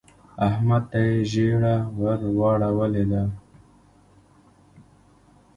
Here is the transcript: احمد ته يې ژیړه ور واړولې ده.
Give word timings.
احمد 0.47 0.83
ته 0.91 0.99
يې 1.07 1.15
ژیړه 1.31 1.75
ور 1.99 2.19
واړولې 2.69 3.03
ده. 3.11 3.23